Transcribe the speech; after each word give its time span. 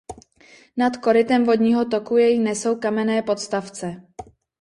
Nad 0.77 0.97
korytem 0.97 1.45
vodního 1.45 1.85
toku 1.85 2.17
jej 2.17 2.39
nesou 2.39 2.75
kamenné 2.75 3.21
podstavce. 3.21 4.01